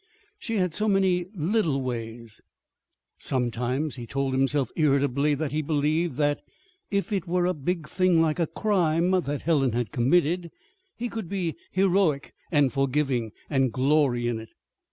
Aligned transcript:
She 0.39 0.55
had 0.55 0.73
so 0.73 0.87
many 0.87 1.25
little 1.35 1.79
ways 1.83 2.41
Sometimes 3.19 3.97
he 3.97 4.07
told 4.07 4.33
himself 4.33 4.71
irritably 4.75 5.35
that 5.35 5.51
he 5.51 5.61
believed 5.61 6.17
that, 6.17 6.41
if 6.89 7.13
it 7.13 7.27
were 7.27 7.45
a 7.45 7.53
big 7.53 7.87
thing 7.87 8.19
like 8.19 8.39
a 8.39 8.47
crime 8.47 9.11
that 9.11 9.43
Helen 9.43 9.73
had 9.73 9.91
committed, 9.91 10.49
he 10.97 11.07
could 11.07 11.29
be 11.29 11.55
heroic 11.69 12.33
and 12.51 12.73
forgiving, 12.73 13.31
and 13.47 13.71
glory 13.71 14.27
in 14.27 14.39
it. 14.39 14.49